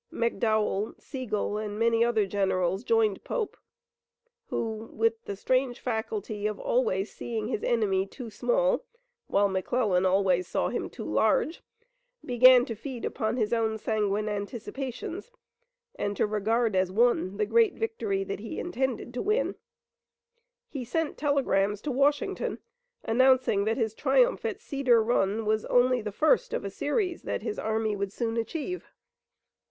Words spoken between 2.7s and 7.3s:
joined Pope, who, with the strange faculty of always